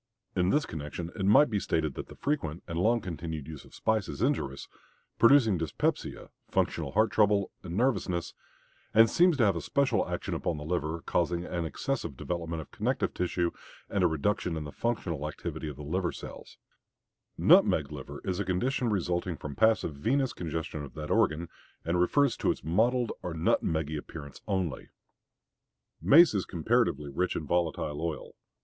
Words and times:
In 0.35 0.49
this 0.49 0.65
connection 0.65 1.11
it 1.15 1.27
might 1.27 1.51
be 1.51 1.59
stated 1.59 1.93
that 1.93 2.07
the 2.07 2.15
frequent 2.15 2.63
and 2.67 2.79
long 2.79 3.01
continued 3.01 3.45
use 3.47 3.65
of 3.65 3.75
spices 3.75 4.15
is 4.15 4.21
injurious, 4.23 4.67
producing 5.19 5.59
dyspepsia, 5.59 6.29
functional 6.49 6.93
heart 6.93 7.11
trouble, 7.11 7.51
and 7.61 7.77
nervousness, 7.77 8.33
and 8.95 9.07
seems 9.11 9.37
to 9.37 9.45
have 9.45 9.55
a 9.55 9.61
special 9.61 10.09
action 10.09 10.33
upon 10.33 10.57
the 10.57 10.63
liver, 10.63 11.01
causing 11.05 11.45
an 11.45 11.65
excessive 11.65 12.17
development 12.17 12.63
of 12.63 12.71
connective 12.71 13.13
tissue 13.13 13.51
and 13.91 14.03
a 14.03 14.07
reduction 14.07 14.57
in 14.57 14.63
the 14.63 14.71
functional 14.71 15.27
activity 15.27 15.67
of 15.69 15.75
the 15.75 15.83
liver 15.83 16.11
cells: 16.11 16.57
"Nutmeg 17.37 17.91
liver" 17.91 18.21
is 18.25 18.39
a 18.39 18.43
condition 18.43 18.89
resulting 18.89 19.37
from 19.37 19.55
passive 19.55 19.93
venous 19.93 20.33
congestion 20.33 20.83
of 20.83 20.95
that 20.95 21.11
organ, 21.11 21.47
and 21.85 21.99
refers 22.01 22.35
to 22.37 22.49
its 22.49 22.63
mottled 22.63 23.11
or 23.21 23.35
nut 23.35 23.61
meggy 23.61 23.97
appearance 23.99 24.41
only. 24.47 24.89
Mace 26.01 26.33
is 26.33 26.45
comparatively 26.45 27.11
rich 27.11 27.35
in 27.35 27.45
volatile 27.45 28.01
oil. 28.01 28.33